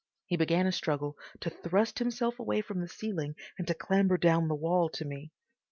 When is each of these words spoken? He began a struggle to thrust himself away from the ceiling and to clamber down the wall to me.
He 0.25 0.35
began 0.35 0.65
a 0.65 0.71
struggle 0.71 1.15
to 1.41 1.51
thrust 1.51 1.99
himself 1.99 2.39
away 2.39 2.61
from 2.61 2.81
the 2.81 2.87
ceiling 2.89 3.35
and 3.59 3.67
to 3.67 3.75
clamber 3.75 4.17
down 4.17 4.47
the 4.47 4.55
wall 4.55 4.89
to 4.89 5.05
me. 5.05 5.31